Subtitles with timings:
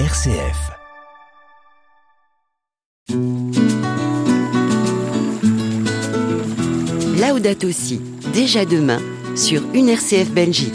[0.00, 0.72] RCF.
[7.20, 8.00] Laudato Si,
[8.32, 8.98] déjà demain,
[9.36, 10.74] sur une RCF Belgique.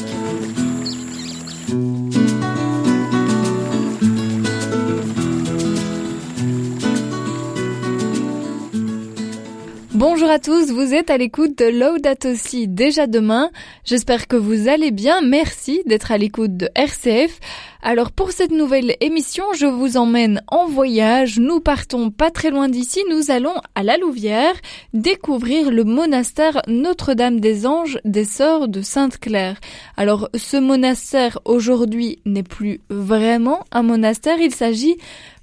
[10.30, 13.50] Bonjour à tous, vous êtes à l'écoute de Laudato Si déjà demain.
[13.84, 15.22] J'espère que vous allez bien.
[15.22, 17.40] Merci d'être à l'écoute de RCF.
[17.82, 21.40] Alors pour cette nouvelle émission, je vous emmène en voyage.
[21.40, 23.00] Nous partons pas très loin d'ici.
[23.10, 24.54] Nous allons à la Louvière
[24.94, 29.60] découvrir le monastère Notre-Dame des Anges des Sœurs de Sainte-Claire.
[29.98, 34.40] Alors ce monastère aujourd'hui n'est plus vraiment un monastère.
[34.40, 34.98] Il s'agit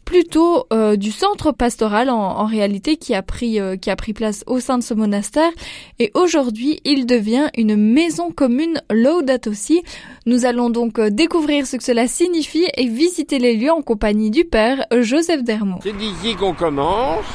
[0.06, 4.78] plutôt euh, du centre pastoral en, réalité qui a pris euh, a place au sein
[4.78, 5.50] de ce monastère
[5.98, 9.82] et aujourd'hui il devient une maison commune Laudato Si.
[10.24, 14.30] Nous allons donc euh, découvrir ce que cela signifie et visiter les lieux en compagnie
[14.30, 15.80] du père Joseph Dermot.
[15.82, 17.26] C'est d'ici qu'on commence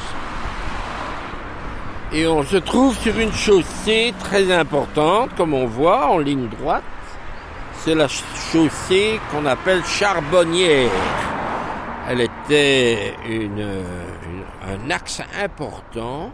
[2.14, 6.82] et on se trouve sur une chaussée très importante comme on voit en ligne droite.
[7.84, 10.90] C'est la chaussée qu'on appelle charbonnière
[12.08, 13.84] elle était une,
[14.66, 16.30] un axe important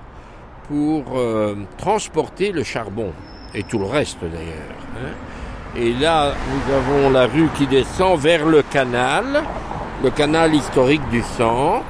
[0.67, 3.13] pour euh, transporter le charbon
[3.55, 4.77] et tout le reste d'ailleurs.
[4.97, 5.13] Hein.
[5.77, 9.43] Et là, nous avons la rue qui descend vers le canal,
[10.03, 11.85] le canal historique du centre,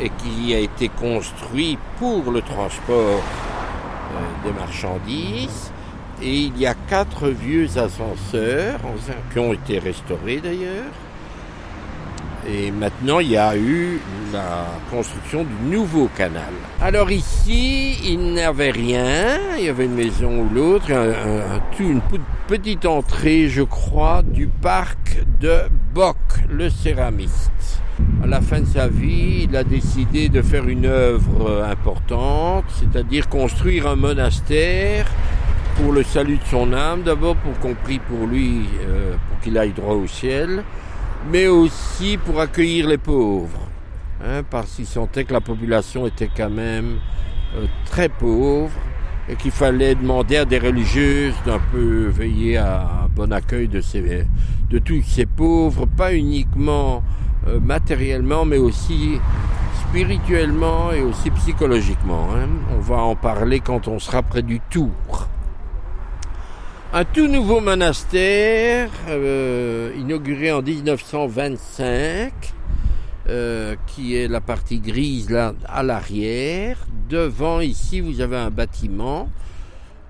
[0.00, 5.72] et qui a été construit pour le transport euh, des marchandises.
[6.22, 8.78] Et il y a quatre vieux ascenseurs
[9.32, 10.92] qui ont été restaurés d'ailleurs
[12.48, 14.00] et maintenant, il y a eu
[14.32, 16.52] la construction du nouveau canal.
[16.80, 19.38] Alors ici, il n'y avait rien.
[19.58, 22.00] Il y avait une maison ou l'autre, un, un, une
[22.48, 25.60] petite entrée, je crois, du parc de
[25.94, 26.16] Bock,
[26.50, 27.50] le céramiste.
[28.22, 33.28] À la fin de sa vie, il a décidé de faire une œuvre importante, c'est-à-dire
[33.28, 35.06] construire un monastère
[35.76, 39.56] pour le salut de son âme, d'abord pour qu'on prie pour lui, euh, pour qu'il
[39.58, 40.64] aille droit au ciel,
[41.30, 43.68] mais aussi pour accueillir les pauvres,
[44.24, 46.98] hein, parce qu'il sentait que la population était quand même
[47.56, 48.72] euh, très pauvre
[49.28, 53.80] et qu'il fallait demander à des religieuses d'un peu veiller à un bon accueil de,
[53.80, 54.26] ces,
[54.70, 57.04] de tous ces pauvres, pas uniquement
[57.46, 59.18] euh, matériellement, mais aussi
[59.88, 62.28] spirituellement et aussi psychologiquement.
[62.34, 62.48] Hein.
[62.76, 65.28] On va en parler quand on sera près du Tour
[66.94, 72.32] un tout nouveau monastère euh, inauguré en 1925
[73.28, 76.76] euh, qui est la partie grise là à l'arrière.
[77.08, 79.30] Devant ici vous avez un bâtiment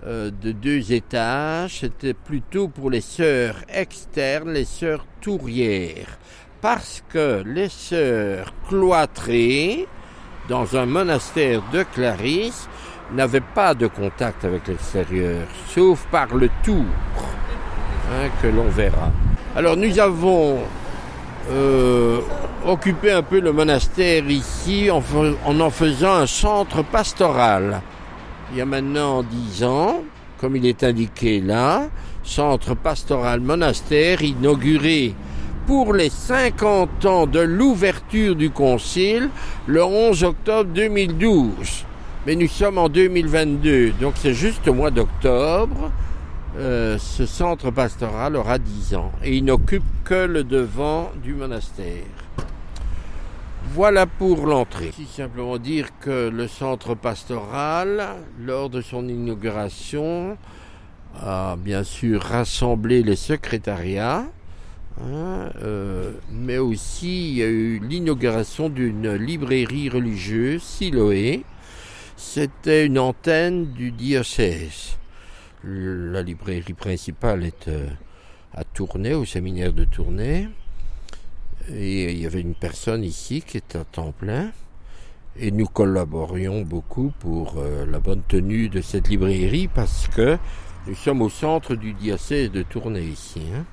[0.04, 1.78] euh, de deux étages.
[1.80, 6.18] C'était plutôt pour les sœurs externes, les sœurs tourières.
[6.60, 9.86] Parce que les sœurs cloîtrées
[10.48, 12.68] dans un monastère de Clarisse
[13.14, 16.84] n'avait pas de contact avec l'extérieur, sauf par le tour
[18.10, 19.10] hein, que l'on verra.
[19.54, 20.58] Alors nous avons
[21.50, 22.20] euh,
[22.66, 25.02] occupé un peu le monastère ici en,
[25.44, 27.82] en, faisant un centre pastoral.
[28.50, 30.02] Il y a maintenant dix ans,
[30.40, 31.88] comme il est indiqué là,
[32.22, 35.14] centre pastoral monastère inauguré
[35.66, 39.28] pour les 50 ans de l'ouverture du concile
[39.66, 41.86] le 11 octobre 2012
[42.26, 45.90] mais nous sommes en 2022, donc c'est juste au mois d'octobre.
[46.56, 52.04] Euh, ce centre pastoral aura 10 ans et il n'occupe que le devant du monastère.
[53.70, 54.92] Voilà pour l'entrée.
[54.94, 58.06] Si simplement dire que le centre pastoral,
[58.38, 60.36] lors de son inauguration,
[61.20, 64.26] a bien sûr rassemblé les secrétariats,
[65.00, 71.44] hein, euh, mais aussi il y a eu l'inauguration d'une librairie religieuse, Siloé,
[72.22, 74.96] c'était une antenne du diocèse.
[75.64, 77.88] La librairie principale est euh,
[78.54, 80.48] à Tournai, au séminaire de Tournai.
[81.68, 84.50] Et il y avait une personne ici qui est à temps plein.
[85.36, 90.38] Et nous collaborions beaucoup pour euh, la bonne tenue de cette librairie parce que
[90.86, 93.42] nous sommes au centre du diocèse de Tournai ici.
[93.54, 93.64] Hein.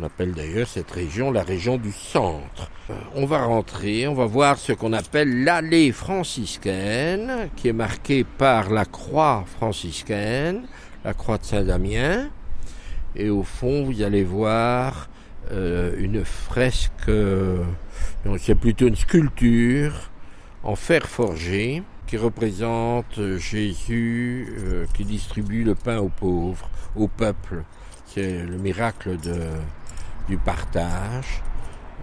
[0.00, 2.70] On appelle d'ailleurs cette région la région du centre.
[3.16, 8.70] On va rentrer, on va voir ce qu'on appelle l'allée franciscaine, qui est marquée par
[8.70, 10.68] la croix franciscaine,
[11.04, 12.28] la croix de Saint-Damien.
[13.16, 15.08] Et au fond, vous allez voir
[15.50, 17.64] euh, une fresque, euh,
[18.38, 20.10] c'est plutôt une sculpture
[20.62, 27.64] en fer forgé qui représente Jésus euh, qui distribue le pain aux pauvres, au peuple.
[28.06, 29.38] C'est le miracle de,
[30.28, 31.42] du partage.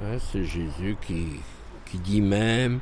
[0.03, 1.27] Hein, c'est Jésus qui,
[1.85, 2.79] qui dit même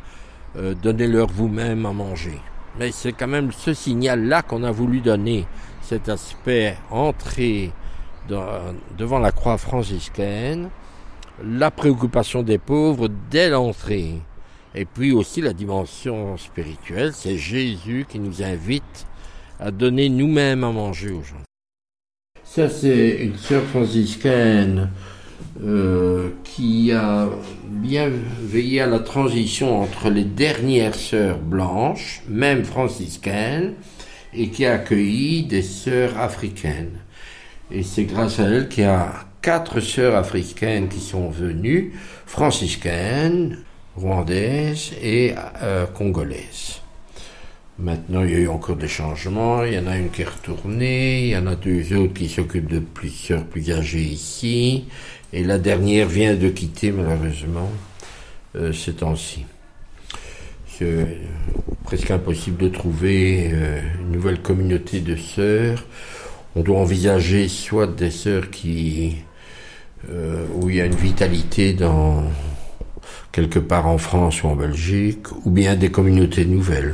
[0.56, 2.40] euh, donnez-leur vous-même à manger.
[2.80, 5.46] Mais c'est quand même ce signal-là qu'on a voulu donner,
[5.82, 7.72] cet aspect entré
[8.98, 10.70] devant la croix franciscaine,
[11.44, 14.22] la préoccupation des pauvres dès l'entrée.
[14.76, 19.06] Et puis aussi la dimension spirituelle, c'est Jésus qui nous invite
[19.60, 21.36] à donner nous-mêmes à manger aux gens.
[22.44, 24.90] Ça, c'est une sœur franciscaine
[25.64, 27.30] euh, qui a
[27.68, 28.10] bien
[28.42, 33.74] veillé à la transition entre les dernières sœurs blanches, même franciscaines,
[34.34, 37.00] et qui a accueilli des sœurs africaines.
[37.72, 41.94] Et c'est grâce à elle qu'il y a quatre sœurs africaines qui sont venues,
[42.26, 43.60] franciscaines,
[43.96, 46.82] rwandaises et euh, congolaises.
[47.80, 49.64] Maintenant, il y a eu encore des changements.
[49.64, 51.24] Il y en a une qui est retournée.
[51.24, 54.86] Il y en a deux autres qui s'occupent de plusieurs plus âgées ici.
[55.36, 57.72] Et la dernière vient de quitter, malheureusement,
[58.56, 59.46] euh, ces temps-ci.
[60.68, 61.08] C'est
[61.84, 65.84] presque impossible de trouver euh, une nouvelle communauté de sœurs.
[66.56, 69.16] On doit envisager soit des sœurs qui,
[70.12, 72.26] euh, où il y a une vitalité dans
[73.32, 76.94] quelque part en France ou en Belgique, ou bien des communautés nouvelles.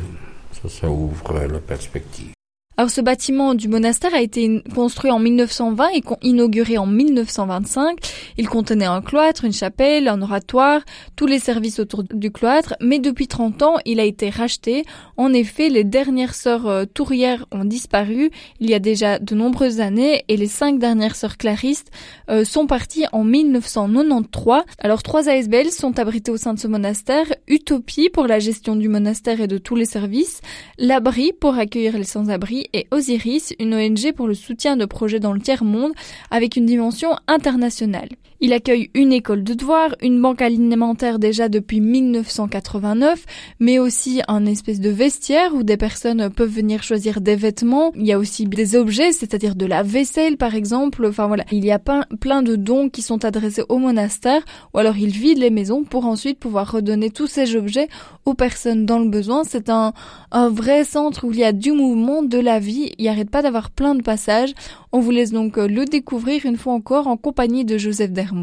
[0.62, 2.39] Ça, ça ouvre la perspective.
[2.80, 7.98] Alors ce bâtiment du monastère a été construit en 1920 et inauguré en 1925.
[8.38, 10.80] Il contenait un cloître, une chapelle, un oratoire,
[11.18, 14.86] tous les services autour du cloître, mais depuis 30 ans, il a été racheté.
[15.18, 18.32] En effet, les dernières sœurs euh, tourières ont disparu
[18.62, 21.92] il y a déjà de nombreuses années et les cinq dernières sœurs claristes
[22.30, 24.64] euh, sont parties en 1993.
[24.80, 28.88] Alors trois ASBL sont abritées au sein de ce monastère, Utopie pour la gestion du
[28.88, 30.40] monastère et de tous les services,
[30.78, 35.34] l'abri pour accueillir les sans-abri et Osiris, une ONG pour le soutien de projets dans
[35.34, 35.94] le tiers-monde
[36.32, 38.10] avec une dimension internationale.
[38.42, 43.26] Il accueille une école de devoirs, une banque alimentaire déjà depuis 1989,
[43.60, 47.92] mais aussi un espèce de vestiaire où des personnes peuvent venir choisir des vêtements.
[47.96, 51.06] Il y a aussi des objets, c'est-à-dire de la vaisselle par exemple.
[51.06, 54.44] Enfin voilà, il y a plein de dons qui sont adressés au monastère
[54.74, 57.90] ou alors il vide les maisons pour ensuite pouvoir redonner tous ces objets
[58.26, 59.44] aux personnes dans le besoin.
[59.44, 59.92] C'est un,
[60.32, 62.94] un vrai centre où il y a du mouvement, de la vie.
[62.98, 64.54] Il n'y arrête pas d'avoir plein de passages.
[64.92, 68.34] On vous laisse donc le découvrir une fois encore en compagnie de Joseph Der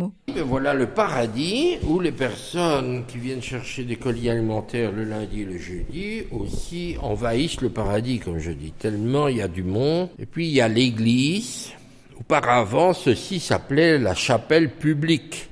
[0.46, 5.44] voilà le paradis où les personnes qui viennent chercher des colis alimentaires le lundi et
[5.44, 10.10] le jeudi aussi envahissent le paradis, comme je dis, tellement il y a du monde.
[10.20, 11.72] Et puis il y a l'église.
[12.20, 15.48] Auparavant, ceci s'appelait la chapelle publique.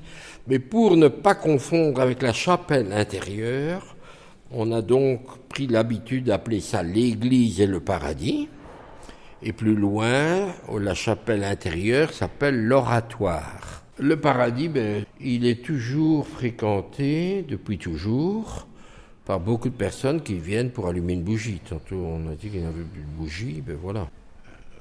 [0.47, 3.97] Mais pour ne pas confondre avec la chapelle intérieure,
[4.49, 5.19] on a donc
[5.49, 8.47] pris l'habitude d'appeler ça l'église et le paradis.
[9.47, 13.83] Et plus loin, la chapelle intérieure s'appelle l'oratoire.
[13.99, 18.67] Le paradis, ben, il est toujours fréquenté, depuis toujours,
[19.23, 21.61] par beaucoup de personnes qui viennent pour allumer une bougie.
[21.69, 24.09] Tantôt, on a dit qu'il n'y avait plus de bougie, ben voilà.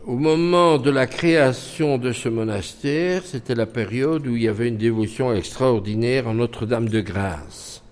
[0.06, 4.68] Au moment de la création de ce monastère, c'était la période où il y avait
[4.68, 7.82] une dévotion extraordinaire en Notre-Dame de Grâce.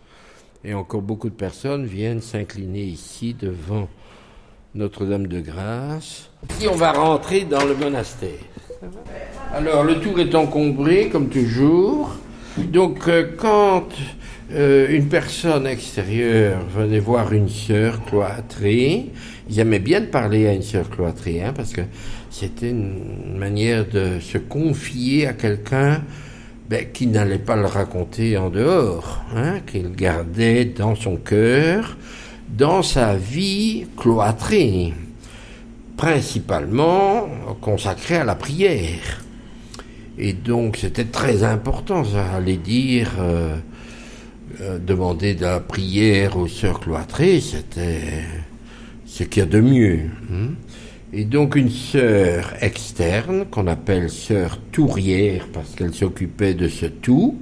[0.64, 3.90] Et encore beaucoup de personnes viennent s'incliner ici devant
[4.74, 6.30] Notre-Dame de Grâce.
[6.50, 8.30] Ici, on va rentrer dans le monastère.
[9.54, 12.16] Alors, le tour est encombré, comme toujours.
[12.56, 13.88] Donc, euh, quand
[14.50, 19.10] euh, une personne extérieure venait voir une sœur cloîtrée,
[19.50, 21.82] ils aimaient bien de parler à une sœur cloîtrée, hein, parce que
[22.30, 26.02] c'était une manière de se confier à quelqu'un
[26.70, 31.98] ben, qui n'allait pas le raconter en dehors, hein, qu'il gardait dans son cœur,
[32.52, 34.92] dans sa vie cloîtrée
[35.96, 37.28] principalement
[37.60, 39.22] consacré à la prière.
[40.18, 43.56] Et donc c'était très important, ça allait dire, euh,
[44.60, 48.24] euh, demander de la prière aux sœurs cloîtrées, c'était
[49.06, 50.00] ce qu'il y a de mieux.
[50.32, 50.54] Hein.
[51.12, 57.34] Et donc une sœur externe, qu'on appelle sœur tourière, parce qu'elle s'occupait de ce tour,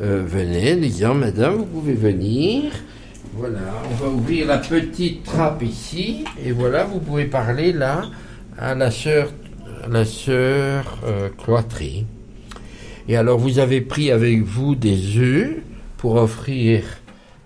[0.00, 2.72] euh, venait disant, Madame, vous pouvez venir,
[3.34, 3.60] voilà,
[3.90, 8.02] on va ouvrir la petite trappe ici, et voilà, vous pouvez parler là
[8.58, 9.30] à la sœur,
[9.88, 12.04] la sœur euh, cloîtrée.
[13.08, 15.56] Et alors, vous avez pris avec vous des œufs
[15.96, 16.84] pour offrir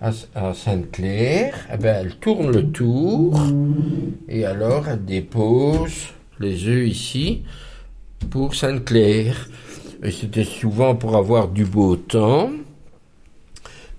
[0.01, 0.11] à,
[0.53, 1.55] Sainte-Claire.
[1.73, 3.39] Eh ben, elle tourne le tour,
[4.27, 7.43] et alors elle dépose les œufs ici
[8.29, 9.47] pour Sainte-Claire.
[10.03, 12.51] Et c'était souvent pour avoir du beau temps.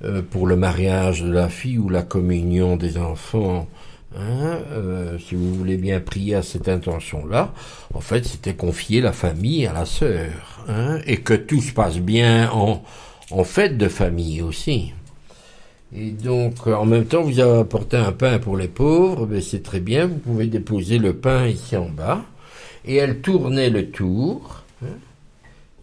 [0.05, 3.67] Euh, pour le mariage de la fille ou la communion des enfants,
[4.17, 7.53] hein, euh, si vous voulez bien prier à cette intention-là,
[7.93, 11.99] en fait, c'était confier la famille à la sœur, hein, et que tout se passe
[11.99, 12.85] bien en,
[13.33, 14.93] en fête de famille aussi.
[15.93, 19.65] Et donc, en même temps, vous avez apporté un pain pour les pauvres, ben c'est
[19.65, 22.23] très bien, vous pouvez déposer le pain ici en bas.
[22.85, 24.58] Et elle tournait le tour,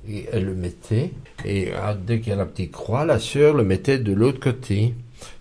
[0.09, 1.11] et elle le mettait,
[1.43, 4.39] et ah, dès qu'il y a la petite croix, la sœur le mettait de l'autre
[4.39, 4.93] côté.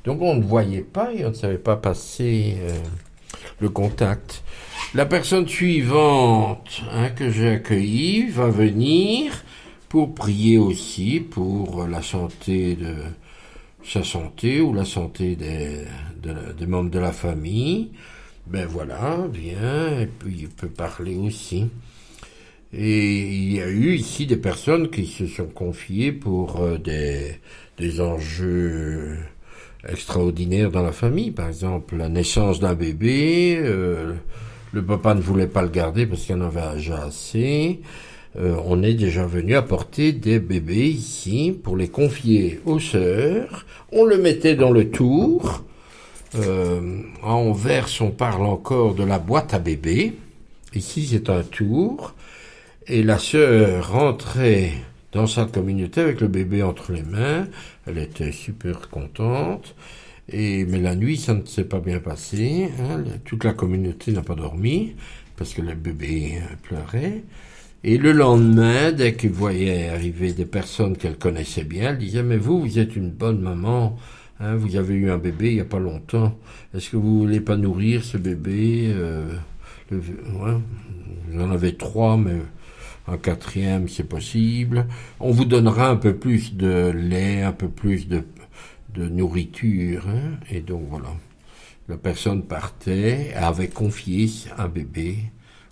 [0.04, 2.72] Donc on ne voyait pas et on ne savait pas passer euh,
[3.60, 4.42] le contact.
[4.94, 9.32] La personne suivante hein, que j'ai accueillie va venir
[9.88, 12.94] pour prier aussi pour la santé de
[13.84, 15.84] sa santé ou la santé des,
[16.56, 17.90] des membres de la famille.
[18.46, 21.66] Ben voilà, vient, et puis il peut parler aussi.
[22.76, 27.36] Et il y a eu ici des personnes qui se sont confiées pour euh, des,
[27.78, 29.16] des enjeux
[29.88, 31.30] extraordinaires dans la famille.
[31.30, 34.14] Par exemple, la naissance d'un bébé, euh,
[34.72, 37.80] le papa ne voulait pas le garder parce qu'il en avait déjà assez.
[38.36, 43.64] Euh, on est déjà venu apporter des bébés ici pour les confier aux sœurs.
[43.92, 45.62] On le mettait dans le tour.
[46.34, 50.14] Euh, en verse, on parle encore de la boîte à bébé.
[50.74, 52.14] Ici, c'est un tour.
[52.86, 54.72] Et la sœur rentrait
[55.12, 57.46] dans sa communauté avec le bébé entre les mains.
[57.86, 59.74] Elle était super contente.
[60.28, 62.68] Et, mais la nuit, ça ne s'est pas bien passé.
[62.80, 63.04] Hein.
[63.24, 64.94] Toute la communauté n'a pas dormi
[65.36, 67.24] parce que le bébé pleurait.
[67.84, 72.38] Et le lendemain, dès qu'il voyait arriver des personnes qu'elle connaissait bien, elle disait, mais
[72.38, 73.98] vous, vous êtes une bonne maman,
[74.40, 76.38] hein, vous avez eu un bébé il n'y a pas longtemps,
[76.74, 79.34] est-ce que vous voulez pas nourrir ce bébé euh,
[79.90, 80.58] le, ouais,
[81.34, 82.36] J'en avais trois, mais
[83.06, 84.86] un quatrième, c'est possible.
[85.20, 88.24] On vous donnera un peu plus de lait, un peu plus de,
[88.96, 90.06] nourriture.
[90.08, 91.10] Hein, et donc voilà.
[91.88, 95.18] La personne partait, avait confié un bébé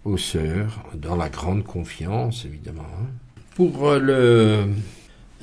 [0.05, 2.83] aux sœurs, dans la grande confiance, évidemment.
[3.01, 3.07] Hein.
[3.55, 4.67] Pour euh, le,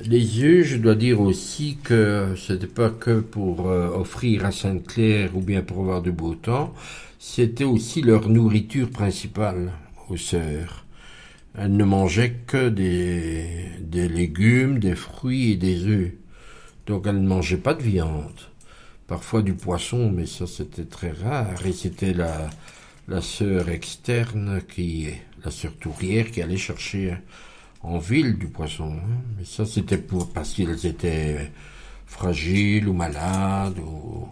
[0.06, 4.52] les yeux, je dois dire aussi que ce n'était pas que pour euh, offrir à
[4.52, 6.72] Sainte-Claire ou bien pour avoir du beau temps,
[7.18, 9.72] c'était aussi leur nourriture principale
[10.08, 10.86] aux sœurs.
[11.58, 16.12] Elles ne mangeaient que des, des légumes, des fruits et des œufs.
[16.86, 18.40] Donc elles ne mangeaient pas de viande.
[19.06, 21.66] Parfois du poisson, mais ça c'était très rare.
[21.66, 22.48] Et c'était la,
[23.08, 25.08] la sœur externe qui
[25.44, 27.14] la sœur tourière qui allait chercher
[27.82, 28.92] en ville du poisson.
[28.92, 29.22] Hein.
[29.38, 31.50] Mais ça c'était pour parce qu'ils étaient
[32.06, 34.28] fragiles ou malades ou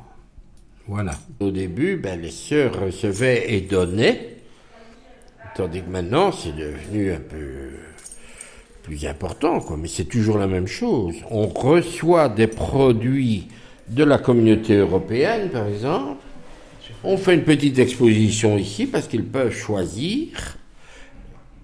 [0.89, 1.13] voilà.
[1.41, 4.38] Au début, ben, les sœurs recevaient et donnaient,
[5.55, 7.71] tandis que maintenant c'est devenu un peu
[8.83, 9.77] plus important, quoi.
[9.77, 11.15] Mais c'est toujours la même chose.
[11.31, 13.49] On reçoit des produits
[13.89, 16.23] de la communauté européenne, par exemple,
[17.05, 20.57] on fait une petite exposition ici parce qu'ils peuvent choisir.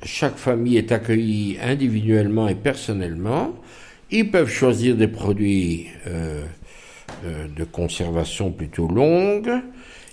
[0.02, 3.54] Chaque famille est accueillie individuellement et personnellement.
[4.10, 6.44] Ils peuvent choisir des produits euh,
[7.24, 9.50] euh, de conservation plutôt longue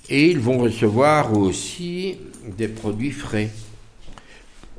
[0.10, 3.50] et ils vont recevoir aussi des produits frais.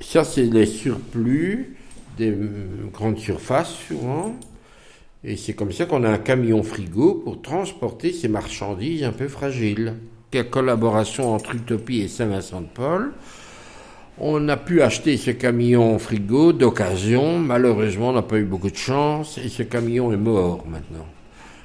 [0.00, 1.76] Ça, c'est les surplus
[2.18, 2.36] des
[2.92, 4.36] grandes surfaces souvent.
[5.24, 9.28] Et c'est comme ça qu'on a un camion frigo pour transporter ces marchandises un peu
[9.28, 9.94] fragiles
[10.40, 13.12] collaboration entre Utopie et Saint-Vincent-de-Paul.
[14.18, 17.38] On a pu acheter ce camion frigo d'occasion.
[17.38, 21.06] Malheureusement, on n'a pas eu beaucoup de chance et ce camion est mort maintenant.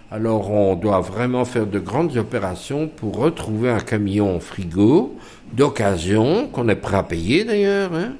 [0.09, 5.17] Alors, on doit vraiment faire de grandes opérations pour retrouver un camion frigo
[5.51, 7.93] d'occasion qu'on est prêt à payer d'ailleurs.
[7.93, 8.13] Hein.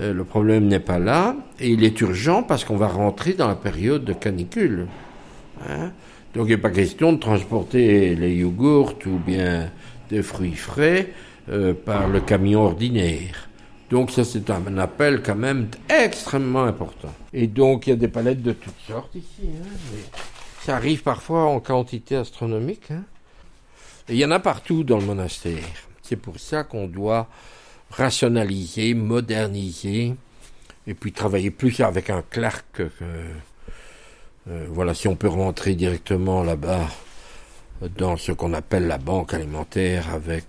[0.00, 3.48] Euh, le problème n'est pas là et il est urgent parce qu'on va rentrer dans
[3.48, 4.86] la période de canicule.
[5.66, 5.92] Hein.
[6.34, 9.70] Donc il n'est pas question de transporter les yogourts ou bien
[10.10, 11.12] des fruits frais
[11.48, 13.48] euh, par le camion ordinaire.
[13.88, 17.12] Donc ça c'est un appel quand même extrêmement important.
[17.32, 19.48] Et donc il y a des palettes de toutes sortes ici.
[19.62, 20.18] Hein,
[20.64, 22.90] ça arrive parfois en quantité astronomique.
[22.90, 23.04] Hein.
[24.08, 25.62] Il y en a partout dans le monastère.
[26.02, 27.28] C'est pour ça qu'on doit
[27.90, 30.14] rationaliser, moderniser,
[30.86, 36.42] et puis travailler plus avec un clerc que, euh, voilà, si on peut rentrer directement
[36.42, 36.88] là-bas
[37.98, 40.46] dans ce qu'on appelle la banque alimentaire avec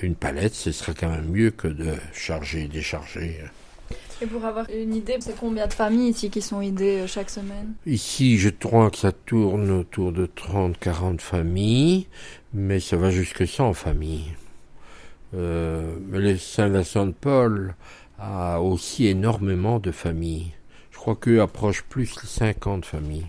[0.00, 3.40] une palette, ce serait quand même mieux que de charger et décharger.
[4.22, 7.30] Et pour avoir une idée, c'est combien de familles ici qui sont aidées euh, chaque
[7.30, 7.74] semaine?
[7.86, 12.06] Ici, je crois que ça tourne autour de 30-40 familles,
[12.54, 14.36] mais ça va jusque 100 familles.
[15.34, 17.74] Euh, les Saint-Vincent de Paul
[18.18, 20.52] a aussi énormément de familles
[21.02, 23.26] crois qu'eux approchent plus les 50 familles.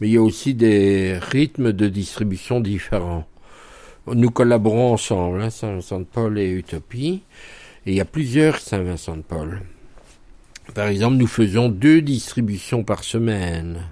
[0.00, 3.24] Mais il y a aussi des rythmes de distribution différents.
[4.08, 7.22] Nous collaborons ensemble, hein, Saint-Vincent de Paul et Utopie,
[7.86, 9.62] et il y a plusieurs Saint-Vincent de Paul.
[10.74, 13.82] Par exemple, nous faisons deux distributions par semaine.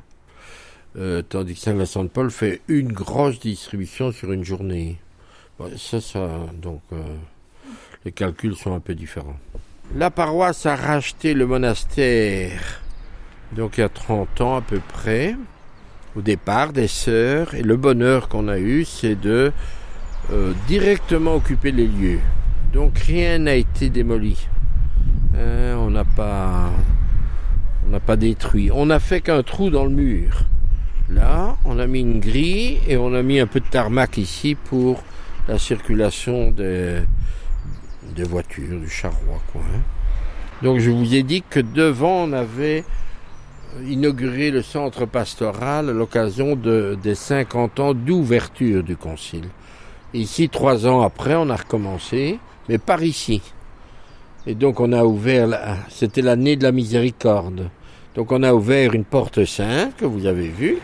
[0.97, 4.99] Euh, tandis que Saint-Vincent-de-Paul fait une grosse distribution sur une journée.
[5.77, 5.99] ça,
[6.61, 6.97] donc, euh,
[8.05, 9.39] les calculs sont un peu différents.
[9.95, 12.81] La paroisse a racheté le monastère,
[13.53, 15.37] donc il y a 30 ans à peu près,
[16.17, 19.53] au départ des sœurs, et le bonheur qu'on a eu, c'est de
[20.33, 22.21] euh, directement occuper les lieux.
[22.73, 24.49] Donc rien n'a été démoli.
[25.77, 26.05] On n'a
[28.01, 28.71] pas, détruit.
[28.73, 30.43] On n'a fait qu'un trou dans le mur.
[31.09, 34.55] Là, on a mis une grille et on a mis un peu de tarmac ici
[34.55, 35.03] pour
[35.49, 37.03] la circulation des,
[38.23, 39.41] voitures, du charroi.
[39.57, 39.81] Hein.
[40.63, 42.85] Donc je vous ai dit que devant, on avait
[43.85, 49.49] inauguré le centre pastoral à l'occasion de, des 50 ans d'ouverture du concile.
[50.13, 53.43] Ici, trois ans après, on a recommencé, mais par ici.
[54.51, 55.49] Et donc on a ouvert,
[55.89, 57.71] c'était l'année de la miséricorde.
[58.17, 60.79] Donc on a ouvert une porte sainte que vous avez vue,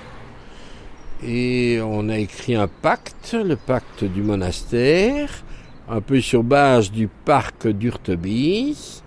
[1.26, 5.42] et on a écrit un pacte, le pacte du monastère,
[5.88, 9.02] un peu sur base du parc d'Urtebise.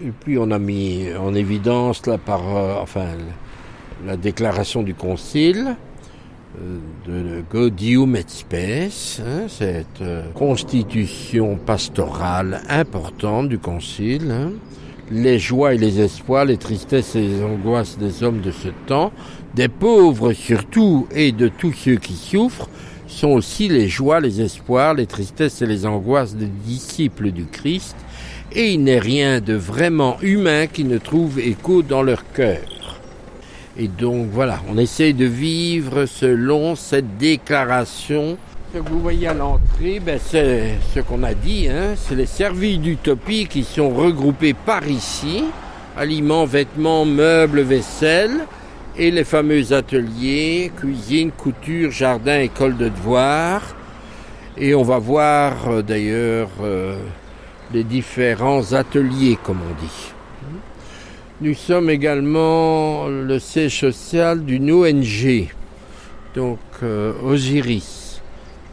[0.00, 2.46] Et puis on a mis en évidence la, par,
[2.80, 3.06] enfin,
[4.06, 5.74] la déclaration du concile
[7.06, 14.30] de Gaudium et Spes, hein, cette euh, constitution pastorale importante du concile.
[14.30, 14.52] Hein
[15.10, 19.12] les joies et les espoirs, les tristesses et les angoisses des hommes de ce temps,
[19.54, 22.68] des pauvres surtout et de tous ceux qui souffrent,
[23.08, 27.96] sont aussi les joies, les espoirs, les tristesses et les angoisses des disciples du Christ,
[28.52, 32.79] et il n'est rien de vraiment humain qui ne trouve écho dans leur cœur.
[33.82, 38.36] Et donc voilà, on essaye de vivre selon cette déclaration
[38.72, 42.26] ce que vous voyez à l'entrée, ben, c'est ce qu'on a dit, hein, c'est les
[42.26, 45.42] services d'utopie qui sont regroupés par ici,
[45.96, 48.46] aliments, vêtements, meubles, vaisselle,
[48.96, 53.74] et les fameux ateliers, cuisine, couture, jardin, école de devoirs.
[54.56, 56.96] Et on va voir euh, d'ailleurs euh,
[57.72, 60.12] les différents ateliers, comme on dit.
[61.42, 65.48] Nous sommes également le siège social d'une ONG,
[66.34, 68.20] donc euh, Osiris.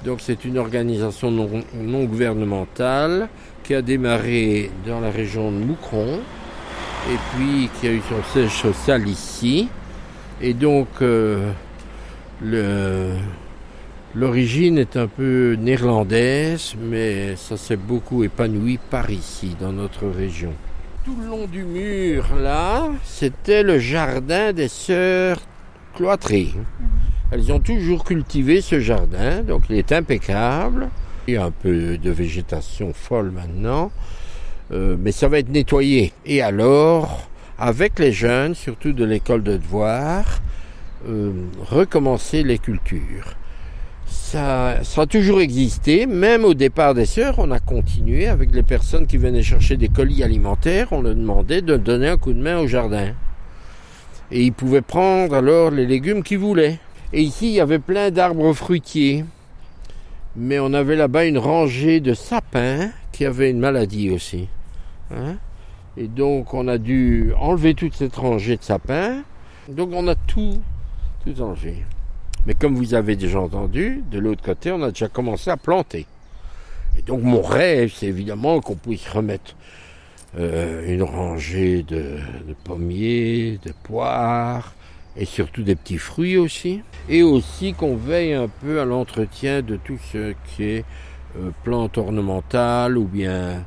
[0.04, 3.30] Donc c'est une organisation non, gouvernementale
[3.64, 6.20] qui a démarré dans la région de Moucron
[7.10, 9.70] et puis qui a eu son siège social ici.
[10.42, 11.54] Et donc euh,
[14.14, 20.52] l'origine est un peu néerlandaise, mais ça s'est beaucoup épanoui par ici, dans notre région.
[21.08, 25.40] Tout le long du mur, là, c'était le jardin des sœurs
[25.96, 26.50] cloîtrées.
[27.32, 30.90] Elles ont toujours cultivé ce jardin, donc il est impeccable.
[31.26, 33.90] Il y a un peu de végétation folle maintenant,
[34.74, 36.12] euh, mais ça va être nettoyé.
[36.26, 40.42] Et alors, avec les jeunes, surtout de l'école de devoirs,
[41.08, 41.32] euh,
[41.70, 43.38] recommencer les cultures.
[44.08, 48.64] Ça, ça, a toujours existé, même au départ des sœurs, on a continué avec les
[48.64, 52.42] personnes qui venaient chercher des colis alimentaires, on leur demandait de donner un coup de
[52.42, 53.14] main au jardin.
[54.32, 56.80] Et ils pouvaient prendre alors les légumes qu'ils voulaient.
[57.14, 59.24] Et ici, il y avait plein d'arbres fruitiers.
[60.36, 64.48] Mais on avait là-bas une rangée de sapins qui avaient une maladie aussi.
[65.10, 65.36] Hein.
[65.96, 69.24] et donc, on a dû enlever toute cette rangée de sapins.
[69.70, 70.62] Donc, on a tout,
[71.26, 71.86] tout enlevé.
[72.48, 76.06] Mais comme vous avez déjà entendu, de l'autre côté, on a déjà commencé à planter.
[76.98, 79.54] Et donc, mon rêve, c'est évidemment qu'on puisse remettre
[80.40, 82.20] euh, une rangée de,
[82.64, 84.74] pommiers, de poires,
[85.18, 86.82] et surtout des petits fruits aussi.
[87.10, 90.86] Et aussi qu'on veille un peu à l'entretien de tout ce qui est
[91.38, 93.66] euh, plantes ornementales ou bien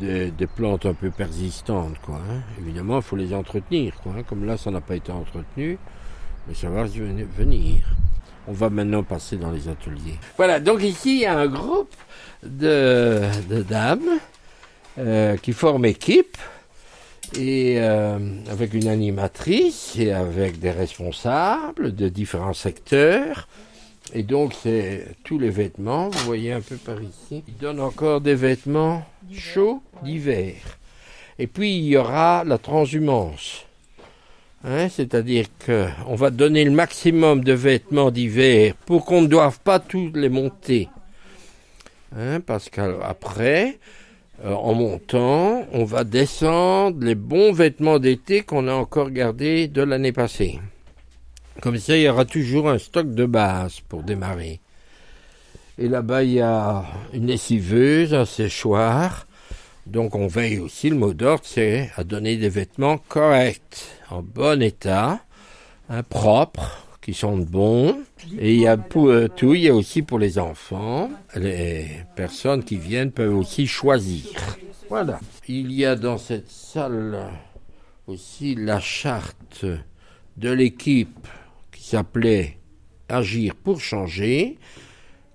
[0.00, 2.00] des, plantes un peu persistantes.
[2.02, 2.40] Quoi, hein.
[2.58, 3.94] Évidemment, il faut les entretenir.
[4.02, 4.22] Quoi, hein.
[4.28, 5.78] Comme là, ça n'a pas été entretenu,
[6.48, 7.84] mais ça va venir.
[8.48, 10.18] On va maintenant passer dans les ateliers.
[10.36, 11.94] Voilà, donc ici, il y a un groupe
[12.44, 13.22] de,
[13.68, 14.20] dames
[14.98, 16.36] euh, qui forment équipe
[17.34, 23.48] et euh, avec une animatrice et avec des responsables de différents secteurs.
[24.14, 27.42] Et donc c'est tous les vêtements, vous voyez un peu par ici.
[27.48, 30.54] Ils donnent encore des vêtements chauds d'hiver.
[31.38, 33.65] Et puis il y aura la transhumance.
[34.68, 39.78] Hein, C'est-à-dire qu'on va donner le maximum de vêtements d'hiver pour qu'on ne doive pas
[39.78, 40.88] tous les monter.
[42.16, 43.78] Hein, parce qu'après,
[44.44, 49.82] euh, en montant, on va descendre les bons vêtements d'été qu'on a encore gardés de
[49.82, 50.58] l'année passée.
[51.62, 54.60] Comme ça, il y aura toujours un stock de base pour démarrer.
[55.78, 59.26] Et là-bas, il y a une lessiveuse, un séchoir.
[59.86, 64.62] Donc, on veille aussi, le mot d'ordre, c'est à donner des vêtements corrects, en bon
[64.62, 65.20] état,
[65.88, 68.02] hein, propres, qui sentent bon.
[68.38, 71.10] Et il y a pour euh, tout, il y a aussi pour les enfants.
[71.34, 74.30] Les personnes qui viennent peuvent aussi choisir.
[74.88, 75.20] Voilà.
[75.48, 77.28] Il y a dans cette salle
[78.06, 79.64] aussi la charte
[80.36, 81.28] de l'équipe
[81.72, 82.58] qui s'appelait
[83.08, 84.58] Agir pour changer,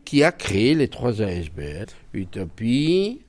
[0.04, 1.86] qui a créé les trois ASBL.
[2.14, 3.22] Utopie,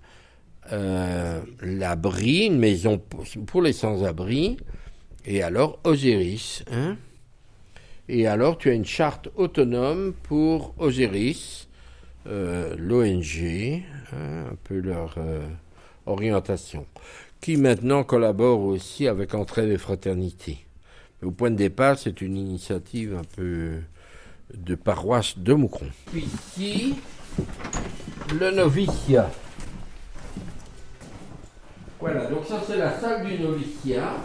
[0.73, 3.01] euh, l'abri, une maison
[3.47, 4.57] pour les sans-abri,
[5.25, 6.65] et alors Osiris.
[6.73, 6.97] Hein?
[8.09, 11.69] Et alors, tu as une charte autonome pour Osiris,
[12.27, 13.83] euh, l'ONG,
[14.13, 15.47] hein, un peu leur euh,
[16.07, 16.85] orientation,
[17.41, 20.67] qui maintenant collabore aussi avec Entraide et Fraternité.
[21.23, 23.77] Au point de départ, c'est une initiative un peu
[24.53, 25.87] de paroisse de Moucron.
[26.15, 26.97] Ici,
[28.39, 29.31] le noviciat.
[32.01, 34.17] Voilà, donc ça c'est la salle du noviciat.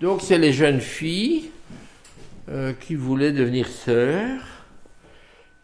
[0.00, 1.50] Donc c'est les jeunes filles
[2.48, 4.40] euh, qui voulait devenir sœur.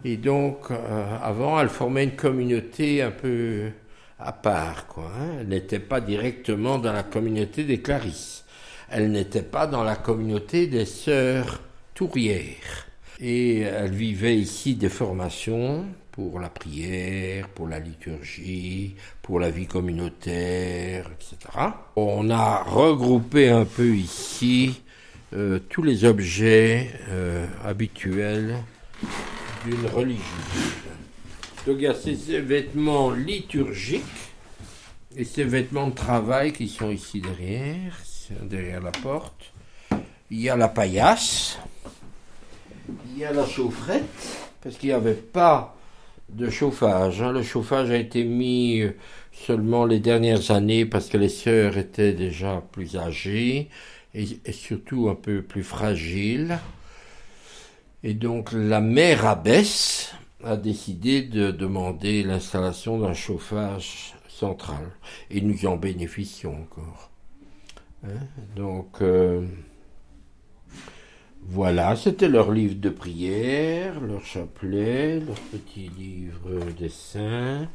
[0.04, 3.70] Et donc, euh, avant, elle formait une communauté un peu
[4.18, 5.10] à part, quoi.
[5.18, 5.36] Hein.
[5.40, 8.44] Elle n'était pas directement dans la communauté des Clarisses.
[8.90, 11.60] Elle n'était pas dans la communauté des sœurs
[11.94, 12.86] tourières.
[13.20, 19.66] Et elle vivait ici des formations pour la prière, pour la liturgie, pour la vie
[19.66, 21.36] communautaire, etc.
[21.96, 24.80] On a regroupé un peu ici
[25.32, 28.58] euh, tous les objets euh, habituels
[29.64, 30.22] d'une religion.
[31.66, 34.04] Donc il y a ces vêtements liturgiques
[35.16, 38.00] et ces vêtements de travail qui sont ici derrière,
[38.42, 39.52] derrière la porte.
[40.30, 41.58] Il y a la paillasse,
[43.10, 44.04] il y a la chaufferette,
[44.62, 45.74] parce qu'il n'y avait pas
[46.28, 47.22] de chauffage.
[47.22, 47.32] Hein.
[47.32, 48.96] Le chauffage a été mis euh,
[49.32, 53.68] seulement les dernières années parce que les sœurs étaient déjà plus âgées
[54.14, 56.58] et, surtout un peu plus fragile.
[58.02, 64.90] Et donc la mère abbesse a décidé de demander l'installation d'un chauffage central.
[65.30, 67.10] Et nous en bénéficions encore.
[68.06, 68.18] Hein?
[68.54, 69.46] donc euh,
[71.46, 77.68] voilà, c'était leur livre de prière, leur chapelet, leur petit livre des saints.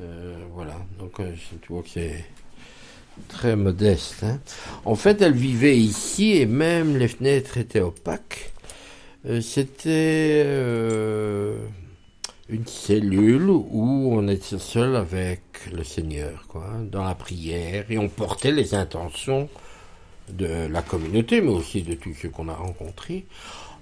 [0.00, 2.24] Euh, voilà, donc euh, tu vois que c'est
[3.28, 4.22] très modeste.
[4.22, 4.40] Hein.
[4.84, 8.52] En fait, elle vivait ici et même les fenêtres étaient opaques.
[9.26, 10.40] Euh, c'était
[12.48, 18.08] une cellule où on était seul avec le Seigneur, quoi, dans la prière, et on
[18.08, 19.48] portait les intentions
[20.32, 23.26] de la communauté, mais aussi de tous ceux qu'on a rencontrés.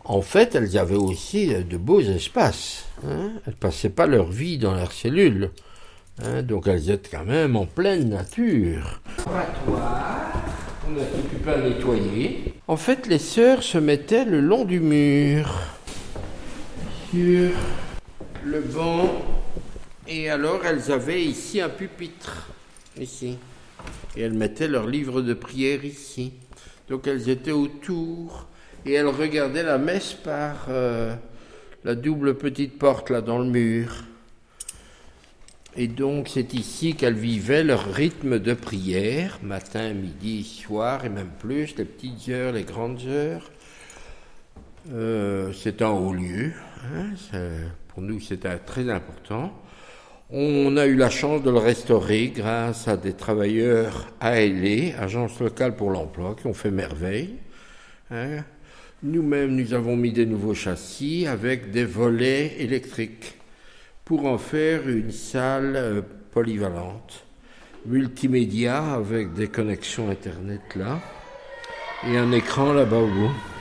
[0.05, 2.87] En fait, elles avaient aussi de beaux espaces.
[3.07, 3.33] Hein.
[3.47, 5.51] Elles passaient pas leur vie dans leur cellule.
[6.23, 9.01] Hein, donc elles étaient quand même en pleine nature.
[9.27, 12.55] on a occupé à nettoyer.
[12.67, 15.61] En fait, les sœurs se mettaient le long du mur,
[17.11, 17.51] sur
[18.45, 19.11] le banc,
[20.09, 22.49] et alors elles avaient ici un pupitre,
[22.99, 23.37] ici.
[24.19, 26.33] Et elles mettaient leur livre de prière ici.
[26.89, 28.49] Donc elles étaient autour,
[28.85, 31.15] et elles regardaient la messe par euh,
[31.85, 34.05] la double petite porte là dans le mur.
[35.77, 41.31] Et donc c'est ici qu'elles vivaient leur rythme de prière, matin, midi, soir, et même
[41.39, 43.49] plus, les petites heures, les grandes heures.
[44.93, 46.53] Euh, c'est un haut lieu,
[46.93, 47.39] hein,
[47.87, 49.53] pour nous c'était très important.
[50.31, 55.75] On a eu la chance de le restaurer grâce à des travailleurs ALE, Agence locale
[55.75, 57.37] pour l'emploi, qui ont fait merveille.
[58.11, 58.45] Hein.
[59.03, 63.39] Nous-mêmes, nous avons mis des nouveaux châssis avec des volets électriques
[64.05, 67.25] pour en faire une salle euh, polyvalente,
[67.87, 71.01] multimédia avec des connexions Internet là
[72.07, 73.58] et un écran là-bas au bout.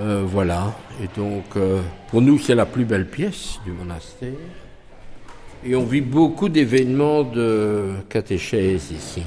[0.00, 1.80] Euh, voilà, et donc euh,
[2.10, 4.34] pour nous c'est la plus belle pièce du monastère.
[5.64, 9.22] Et on vit beaucoup d'événements de catéchèse ici.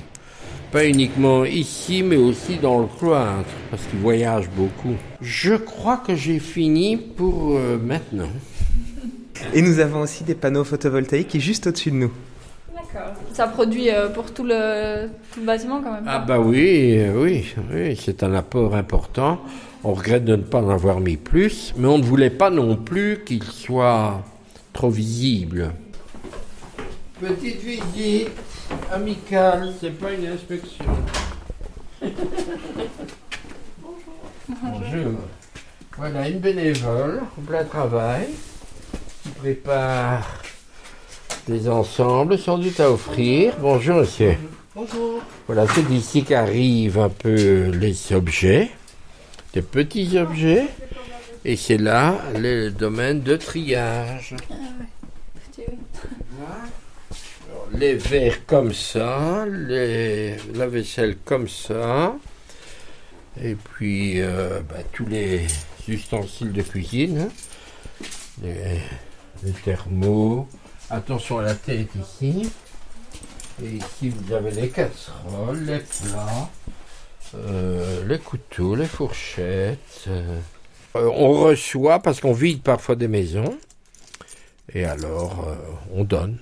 [0.71, 4.95] Pas uniquement ici, mais aussi dans le cloître, parce qu'ils voyagent beaucoup.
[5.21, 8.29] Je crois que j'ai fini pour maintenant.
[9.53, 12.11] Et nous avons aussi des panneaux photovoltaïques qui est juste au-dessus de nous.
[12.93, 13.13] D'accord.
[13.33, 15.09] Ça produit euh, pour tout le,
[15.43, 19.39] bâtiment quand même Ah bah oui, euh, oui, oui, c'est un apport important.
[19.83, 22.75] On regrette de ne pas en avoir mis plus, mais on ne voulait pas non
[22.75, 24.21] plus qu'il soit
[24.73, 25.71] trop visible.
[27.19, 28.29] Petite visite
[28.91, 30.85] amicale, c'est pas une inspection.
[33.81, 34.01] Bonjour.
[34.47, 35.11] Bonjour.
[35.97, 38.27] Voilà une bénévole au plein travail
[39.39, 40.41] prépare
[41.47, 43.53] des ensembles sans doute à offrir.
[43.59, 44.35] Bonjour monsieur.
[44.75, 45.21] Bonjour.
[45.47, 48.69] Voilà, c'est d'ici qu'arrivent un peu les objets.
[49.53, 50.67] Des petits objets.
[51.45, 54.35] Et c'est là le domaine de triage.
[57.49, 62.15] Alors, les verres comme ça, les, la vaisselle comme ça,
[63.41, 65.45] et puis euh, bah, tous les
[65.87, 68.05] ustensiles de cuisine, hein.
[68.43, 68.81] les,
[69.43, 70.45] les thermos.
[70.89, 72.49] Attention à la tête ici.
[73.63, 76.49] Et ici vous avez les casseroles, les plats,
[77.35, 80.05] euh, les couteaux, les fourchettes.
[80.07, 80.39] euh.
[80.95, 83.57] Euh, on reçoit parce qu'on vide parfois des maisons.
[84.73, 85.47] Et alors,
[85.93, 86.37] on donne.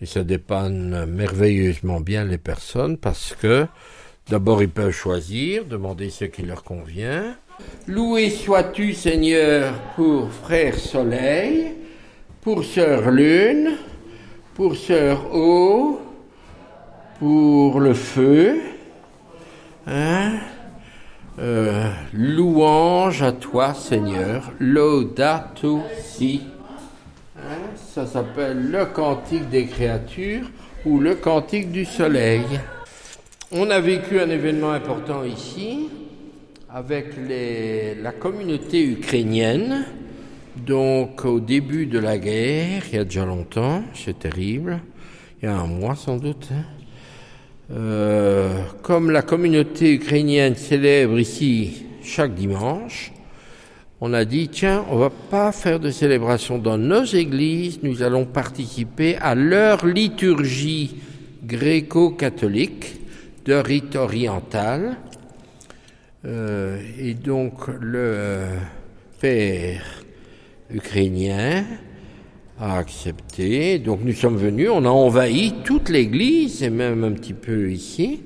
[0.00, 3.66] Et ça dépanne merveilleusement bien les personnes parce que
[4.28, 7.36] d'abord ils peuvent choisir, demander ce qui leur convient.
[7.86, 11.72] Loué sois-tu Seigneur pour Frère Soleil,
[12.40, 13.76] pour Sœur Lune,
[14.54, 16.00] pour Sœur Eau,
[17.18, 18.60] pour le feu.
[19.90, 20.38] Hein?
[21.38, 24.52] Euh, louange à toi, Seigneur.
[24.58, 26.42] Laudato si.
[27.38, 30.50] Hein, ça s'appelle le cantique des créatures
[30.84, 32.42] ou le cantique du soleil.
[33.50, 35.88] On a vécu un événement important ici
[36.68, 37.14] avec
[38.02, 39.86] la communauté ukrainienne.
[40.56, 44.80] Donc au début de la guerre, il y a déjà longtemps, c'est terrible,
[45.40, 46.48] il y a un mois sans doute.
[46.52, 46.64] hein.
[47.70, 53.12] Euh, comme la communauté ukrainienne célèbre ici chaque dimanche,
[54.00, 58.24] on a dit tiens, on va pas faire de célébration dans nos églises, nous allons
[58.24, 60.96] participer à leur liturgie
[61.44, 63.00] gréco-catholique
[63.44, 64.96] de rite oriental.
[66.24, 68.44] Euh, et donc le
[69.20, 69.84] père
[70.70, 71.64] ukrainien
[72.60, 73.78] a accepté.
[73.78, 78.20] Donc nous sommes venus, on a envahi toute l'église et même un petit peu ici.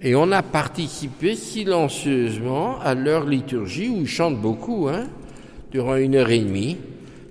[0.00, 5.04] Et on a participé silencieusement à leur liturgie où ils chantent beaucoup, hein,
[5.70, 6.76] durant une heure et demie.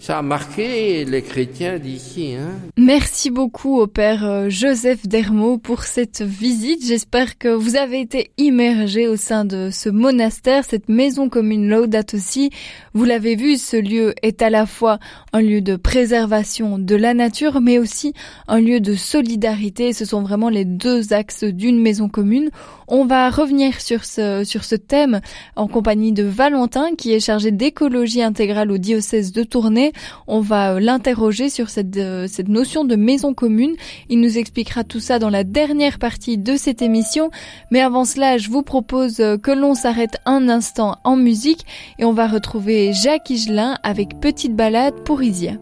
[0.02, 2.34] Ça a marqué les chrétiens d'ici.
[2.34, 2.54] Hein.
[2.76, 6.84] Merci beaucoup au père euh, Joseph Dermo pour cette visite.
[6.84, 12.18] J'espère que vous avez été immergé au sein de ce monastère, cette maison commune Laudato
[12.18, 12.50] Si.
[12.96, 14.98] Vous l'avez vu, ce lieu est à la fois
[15.34, 18.14] un lieu de préservation de la nature, mais aussi
[18.48, 19.94] un lieu de solidarité.
[19.94, 22.50] Ce sont vraiment les deux axes d'une maison commune.
[22.88, 25.22] On va revenir sur ce, sur ce thème
[25.56, 29.91] en compagnie de Valentin, qui est chargé d'écologie intégrale au diocèse de Tournai.
[30.28, 33.76] On va euh, l'interroger sur cette, euh, cette notion de maison commune.
[34.10, 37.32] Il nous expliquera tout ça dans la dernière partie de cette émission.
[37.72, 41.66] Mais avant cela, je vous propose euh, que l'on s'arrête un instant en musique
[42.00, 45.54] et on va retrouver Jacques Higelin avec Petite balade pour Isia.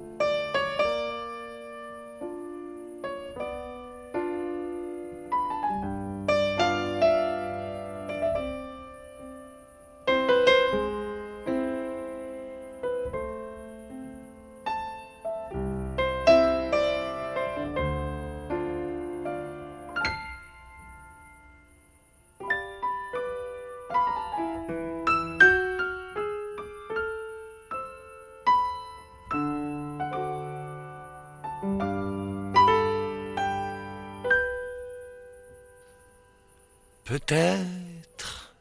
[37.10, 38.54] Peut-être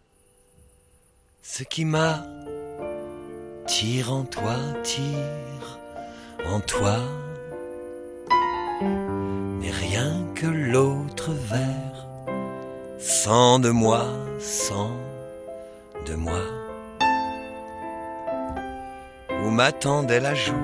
[1.43, 2.25] ce qui m'a
[3.67, 5.79] tire en toi, tire
[6.51, 6.97] en toi,
[9.61, 12.07] n'est rien que l'autre verre,
[12.99, 14.07] sans de moi,
[14.39, 14.97] sans
[16.07, 16.41] de moi,
[19.45, 20.55] où m'attendait la joue,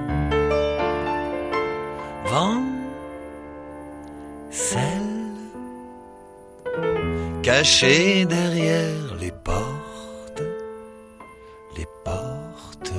[7.63, 10.43] derrière les portes,
[11.77, 12.93] les portes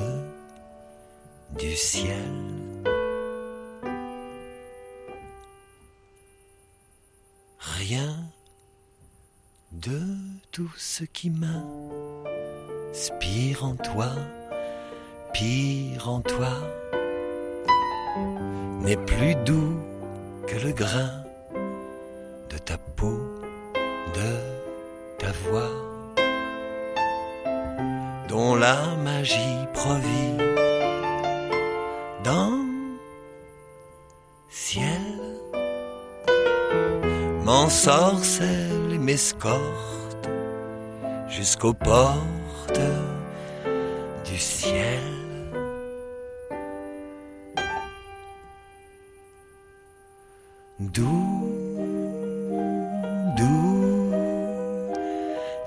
[1.58, 2.16] du ciel.
[7.58, 8.16] Rien
[9.72, 10.00] de
[10.52, 11.62] tout ce qui m'inspire
[13.62, 14.14] en toi,
[32.26, 32.66] dans
[34.48, 35.06] ciel,
[37.44, 40.28] m'ensorcelle et m'escorte
[41.28, 42.80] jusqu'aux portes
[44.24, 45.06] du ciel.
[50.80, 51.48] D'où,
[53.36, 54.12] d'où,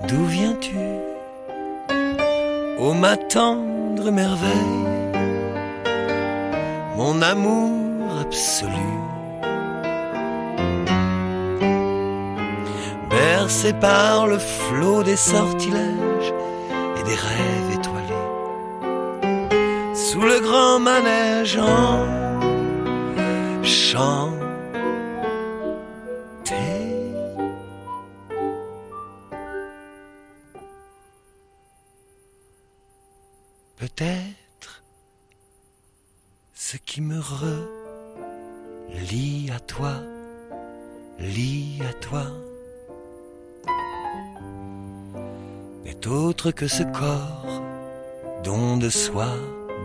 [0.06, 0.76] d'où viens-tu
[2.78, 5.09] ô ma tendre merveille,
[7.12, 8.92] mon amour absolu.
[13.10, 16.32] Bercé par le flot des sortilèges
[16.98, 18.28] et des rêves étoilés,
[19.94, 22.04] sous le grand manège en
[23.64, 24.39] chant.
[46.60, 47.62] Que ce corps,
[48.44, 49.28] don de soi,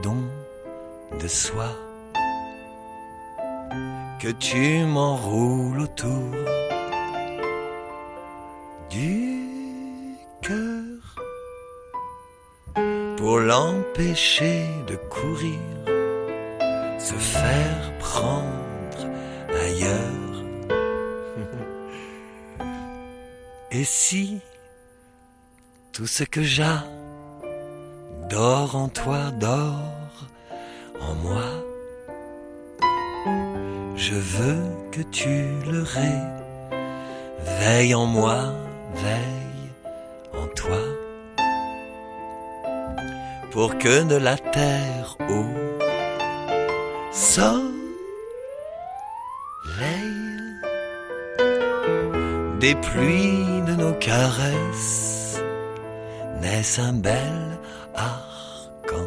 [0.03, 0.17] don
[1.21, 1.69] de soi,
[4.19, 6.31] que tu m'enroules autour
[8.89, 11.15] du cœur
[13.15, 15.61] pour l'empêcher de courir,
[16.99, 19.07] se faire prendre
[19.63, 20.43] ailleurs.
[23.71, 24.41] Et si
[25.95, 26.41] tout ce que
[28.29, 30.27] dort en toi, dort
[30.99, 31.45] en moi,
[33.95, 35.86] je veux que tu le
[37.47, 38.53] réveilles en moi,
[38.95, 39.71] veille
[40.34, 40.81] en toi.
[43.51, 45.45] Pour que de la terre au
[47.13, 47.71] soleil
[52.60, 55.14] des pluies de nos caresses
[56.45, 57.58] naissent un bel
[57.95, 59.05] arc-en-ciel.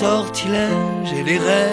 [0.00, 1.69] Sortilèges et les rêves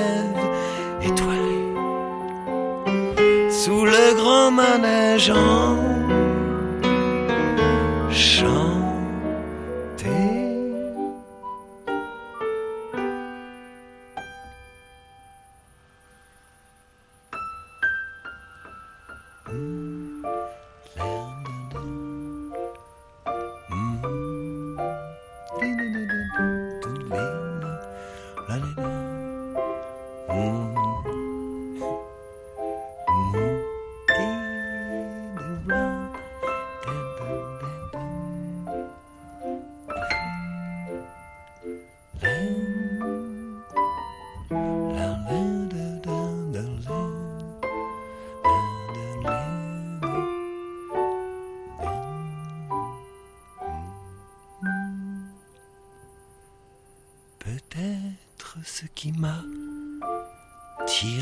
[58.98, 59.52] qui m'attire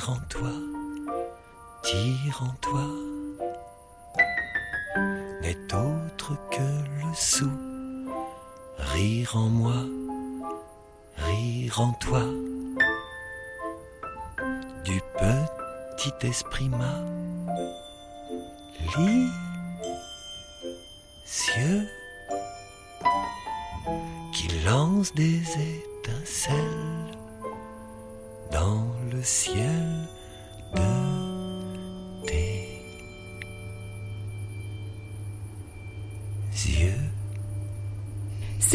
[0.10, 0.54] en toi,
[1.84, 2.88] tire en toi,
[5.42, 7.52] n'est autre que le sou,
[8.78, 9.84] rire en moi,
[11.18, 12.24] rire en toi,
[14.86, 17.02] du petit esprit ma,
[18.98, 19.45] lit
[29.26, 29.65] ciel.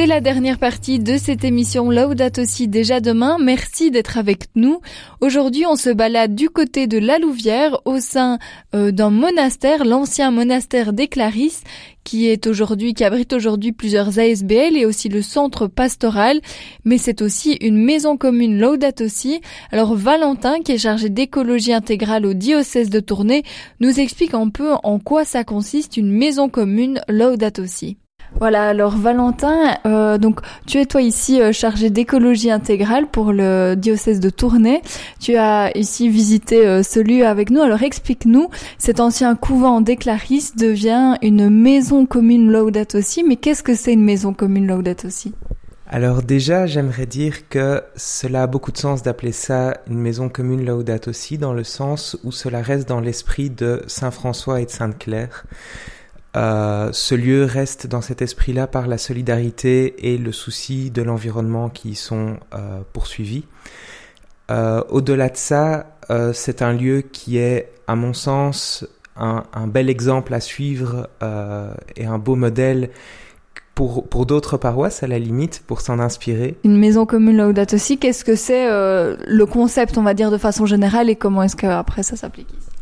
[0.00, 3.36] C'est la dernière partie de cette émission Laudato aussi déjà demain.
[3.38, 4.80] Merci d'être avec nous.
[5.20, 8.38] Aujourd'hui, on se balade du côté de la Louvière au sein
[8.74, 11.64] euh, d'un monastère, l'ancien monastère des Clarisses,
[12.02, 16.40] qui est aujourd'hui, qui abrite aujourd'hui plusieurs ASBL et aussi le centre pastoral,
[16.86, 19.42] mais c'est aussi une maison commune Laudato Si.
[19.70, 23.42] Alors Valentin, qui est chargé d'écologie intégrale au diocèse de Tournai,
[23.80, 27.98] nous explique un peu en quoi ça consiste une maison commune Laudato Si.
[28.40, 33.74] Voilà, alors Valentin, euh, donc tu es toi ici euh, chargé d'écologie intégrale pour le
[33.74, 34.80] diocèse de Tournai.
[35.20, 37.60] Tu as ici visité euh, ce lieu avec nous.
[37.60, 39.98] Alors explique-nous, cet ancien couvent des
[40.56, 45.34] devient une maison commune Laudato Si, mais qu'est-ce que c'est une maison commune Laudato Si?
[45.86, 50.64] Alors déjà, j'aimerais dire que cela a beaucoup de sens d'appeler ça une maison commune
[50.64, 54.70] Laudato Si, dans le sens où cela reste dans l'esprit de Saint François et de
[54.70, 55.44] Sainte Claire.
[56.36, 61.68] Euh, ce lieu reste dans cet esprit-là par la solidarité et le souci de l'environnement
[61.68, 63.44] qui y sont euh, poursuivis.
[64.50, 65.86] Euh, au-delà de ça,
[66.32, 71.08] c'est un lieu qui est, à mon sens, un, bel exemple à suivre
[71.94, 72.90] et un beau modèle
[73.76, 76.56] pour, d'autres paroisses à la limite, pour s'en inspirer.
[76.64, 80.66] Une maison commune Laudato aussi, qu'est-ce que c'est le concept, on va dire, de façon
[80.66, 82.79] générale et comment est-ce qu'après ça s'applique ici?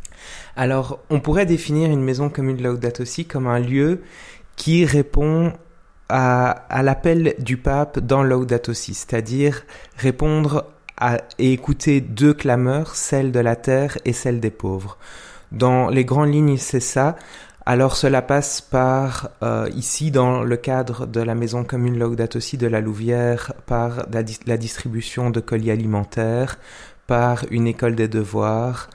[0.59, 4.03] Alors, on pourrait définir une maison commune Laudato aussi comme un lieu
[4.57, 5.53] qui répond
[6.09, 9.63] à, l'appel du pape dans Laudato Si, c'est-à-dire
[9.97, 14.99] répondre à, et écouter deux clameurs, celle de la terre et celle des pauvres.
[15.53, 17.15] Dans les grandes lignes, c'est ça.
[17.65, 22.59] Alors cela passe par, euh, ici dans le cadre de la maison commune Laudato Si
[22.59, 26.59] de la Louvière, par la, la distribution de colis alimentaires,
[27.07, 28.91] par une école des devoirs,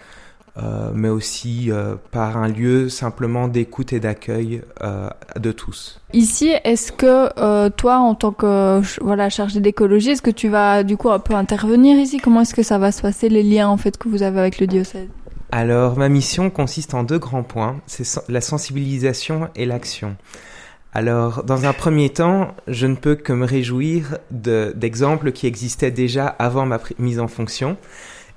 [0.93, 5.99] mais aussi euh, par un lieu simplement d'écoute et d'accueil euh, de tous.
[6.13, 10.95] Ici, est-ce que toi, en tant que voilà chargé d'écologie, est-ce que tu vas du
[10.97, 12.19] coup un peu intervenir ici?
[12.19, 14.59] Comment est-ce que ça va se passer les liens en fait que vous avez avec
[14.59, 15.09] le diocèse?
[15.51, 20.15] Alors, ma mission consiste en deux grands points c'est la sensibilisation et l'action.
[20.95, 26.27] Alors, dans un premier temps, je ne peux que me réjouir d'exemples qui existaient déjà
[26.27, 27.77] avant ma mise en fonction.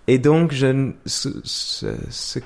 [0.08, 2.38] Et donc, je, ce, ce,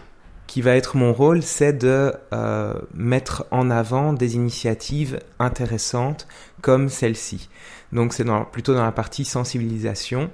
[0.47, 6.27] qui va être mon rôle, c'est de euh, mettre en avant des initiatives intéressantes
[6.63, 7.49] comme celle-ci.
[7.93, 10.31] Donc, c'est plutôt dans la partie sensibilisation.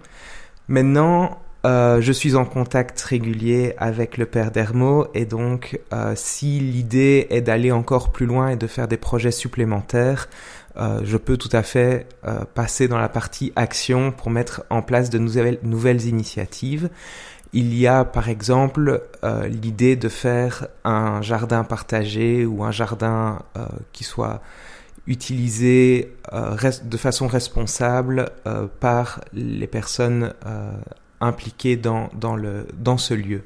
[0.68, 6.60] Maintenant, euh, je suis en contact régulier avec le père d'Hermo et donc euh, si
[6.60, 10.28] l'idée est d'aller encore plus loin et de faire des projets supplémentaires,
[10.78, 14.82] euh, je peux tout à fait euh, passer dans la partie action pour mettre en
[14.82, 16.90] place de nouvelles, initiatives.
[17.52, 23.40] Il y a par exemple euh, l'idée de faire un jardin partagé ou un jardin
[23.92, 24.42] qui soit
[25.06, 28.30] utilisé de façon responsable
[28.80, 30.34] par les personnes
[31.20, 33.44] impliquées dans ce lieu.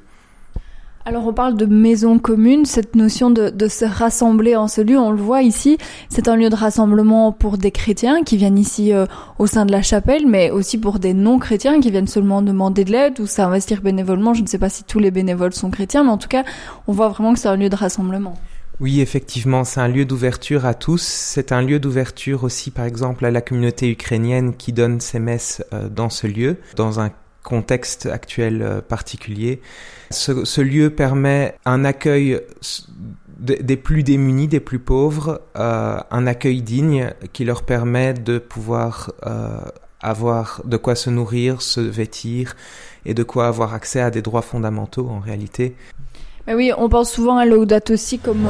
[1.03, 5.09] Alors on parle de maison commune, cette notion de, se rassembler en ce lieu, on
[5.09, 5.79] le voit ici,
[6.09, 9.07] c'est un lieu de rassemblement pour des chrétiens qui viennent ici euh,
[9.39, 12.91] au sein de la chapelle, mais aussi pour des non-chrétiens qui viennent seulement demander de
[12.91, 14.35] l'aide ou s'investir bénévolement.
[14.35, 16.43] Je ne sais pas si tous les bénévoles sont chrétiens, mais en tout cas,
[16.87, 18.35] on voit vraiment que c'est un lieu de rassemblement.
[18.79, 21.03] Oui, effectivement, c'est un lieu d'ouverture à tous.
[21.03, 25.63] C'est un lieu d'ouverture aussi, par exemple, à la communauté ukrainienne qui donne ses messes
[25.71, 27.11] euh, dans ce lieu, dans un
[27.43, 29.61] contexte actuel euh, particulier.
[30.09, 32.39] Ce, lieu permet un accueil
[33.39, 39.11] des plus démunis, des plus pauvres, euh, un accueil digne qui leur permet de pouvoir
[39.25, 39.61] euh,
[40.01, 42.55] avoir de quoi se nourrir, se vêtir
[43.05, 45.75] et de quoi avoir accès à des droits fondamentaux en réalité.
[46.45, 48.47] Mais oui, on pense souvent à Laudato aussi comme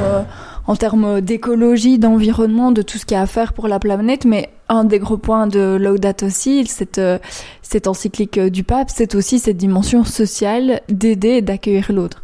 [0.66, 4.24] en termes d'écologie, d'environnement, de tout ce qu'il y a à faire pour la planète,
[4.24, 7.18] mais un des gros points de Laudato aussi, cette, euh,
[7.62, 12.22] cette encyclique euh, du pape, c'est aussi cette dimension sociale d'aider et d'accueillir l'autre.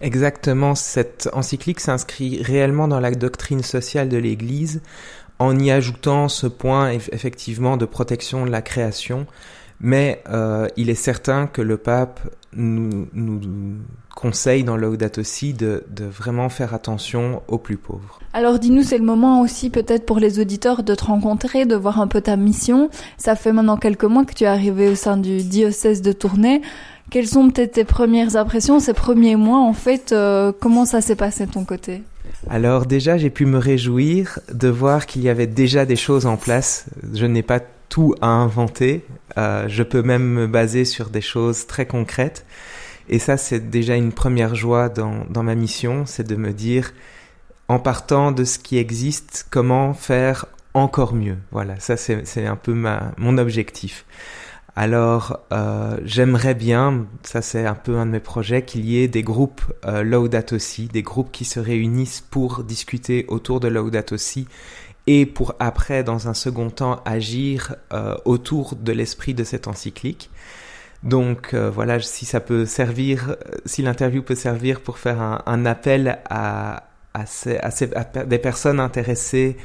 [0.00, 4.80] Exactement, cette encyclique s'inscrit réellement dans la doctrine sociale de l'Église
[5.38, 9.26] en y ajoutant ce point effectivement de protection de la création,
[9.82, 12.20] mais euh, il est certain que le pape
[12.54, 13.40] nous, nous
[14.14, 18.20] conseille dans Laudato aussi de, de, vraiment faire attention aux plus pauvres.
[18.32, 22.00] Alors dis-nous, c'est le moment aussi peut-être pour les auditeurs de te rencontrer, de voir
[22.00, 22.90] un peu ta mission.
[23.16, 26.62] Ça fait maintenant quelques mois que tu es arrivé au sein du diocèse de Tournai.
[27.10, 31.16] Quelles sont peut-être tes premières impressions, ces premiers mois en fait euh, Comment ça s'est
[31.16, 32.02] passé de ton côté?
[32.48, 36.36] Alors déjà, j'ai pu me réjouir de voir qu'il y avait déjà des choses en
[36.36, 36.86] place.
[37.12, 37.60] Je n'ai pas
[37.92, 39.04] tout à inventer.
[39.36, 42.46] Euh, je peux même me baser sur des choses très concrètes.
[43.10, 46.94] Et ça, c'est déjà une première joie dans, dans ma mission, c'est de me dire,
[47.68, 51.36] en partant de ce qui existe, comment faire encore mieux.
[51.50, 54.06] Voilà, ça c'est un peu ma, mon objectif.
[54.74, 59.08] Alors, euh, j'aimerais bien, ça c'est un peu un de mes projets, qu'il y ait
[59.08, 64.14] des groupes euh, Laudato aussi, des groupes qui se réunissent pour discuter autour de Laudato
[64.14, 64.48] aussi
[65.06, 70.30] et pour après, dans un second temps, agir euh, autour de l'esprit de cette encyclique.
[71.02, 73.36] Donc euh, voilà, si ça peut servir,
[73.66, 76.84] si l'interview peut servir pour faire un, un appel à,
[77.14, 79.56] à, ces, à, ces, à, des personnes intéressées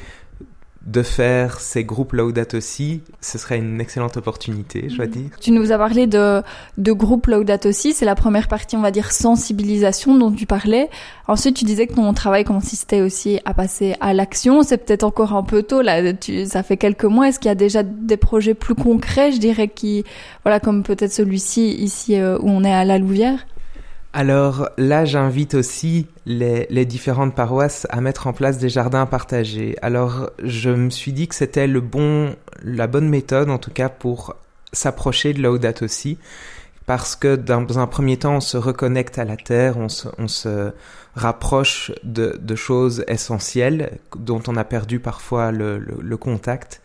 [0.87, 5.11] de faire ces groupes Laudato aussi, ce serait une excellente opportunité, je dois mhm.
[5.11, 5.29] dire.
[5.41, 6.41] Tu nous as parlé de,
[6.77, 10.89] de groupes Laudato aussi, c'est la première partie, on va dire, sensibilisation dont tu parlais.
[11.27, 14.63] Ensuite, tu disais que ton travail consistait aussi à passer à l'action.
[14.63, 17.27] C'est peut-être encore un peu tôt, là, tu, ça fait quelques mois.
[17.27, 20.05] Est-ce qu'il y a déjà des projets plus concrets, je dirais, qui,
[20.45, 23.45] voilà, comme peut-être celui-ci, ici, euh, où on est à la Louvière?
[24.17, 29.75] Alors là, j'invite aussi les, les, différentes paroisses à mettre en place des jardins partagés.
[29.83, 33.89] Alors je me suis dit que c'était le bon, la bonne méthode en tout cas
[33.89, 34.35] pour
[34.73, 36.17] s'approcher de Laudato aussi,
[36.87, 40.27] parce que dans un premier temps, on se reconnecte à la terre, on se, on
[40.27, 40.71] se
[41.13, 46.81] rapproche de, de, choses essentielles dont on a perdu parfois le, le, le contact.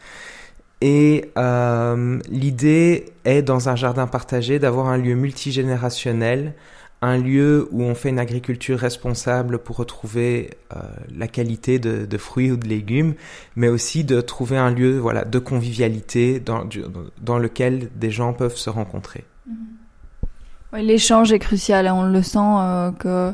[0.83, 6.53] Et euh, l'idée est dans un jardin partagé d'avoir un lieu multigénérationnel
[7.03, 10.79] un lieu où on fait une agriculture responsable pour retrouver euh,
[11.15, 13.15] la qualité de, fruits ou de légumes,
[13.57, 16.65] mais aussi de trouver un lieu voilà de convivialité dans,
[17.21, 19.25] dans lequel des gens peuvent se rencontrer.
[20.73, 21.95] Oui, L'échange est crucial, hein.
[21.95, 23.33] on le sent euh, que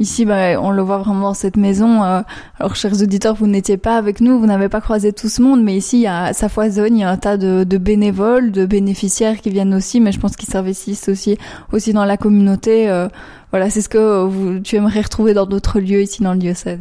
[0.00, 2.02] Ici, bah, on le voit vraiment dans cette maison.
[2.02, 2.22] Euh,
[2.58, 5.62] alors, chers auditeurs, vous n'étiez pas avec nous, vous n'avez pas croisé tout ce monde,
[5.62, 8.50] mais ici, il y a, ça foisonne, il y a un tas de, de bénévoles,
[8.50, 11.38] de bénéficiaires qui viennent aussi, mais je pense qu'ils s'investissent aussi,
[11.72, 12.90] aussi dans la communauté.
[12.90, 13.08] Euh,
[13.52, 16.80] voilà, c'est ce que vous, tu aimerais retrouver dans d'autres lieux ici dans le diocèse.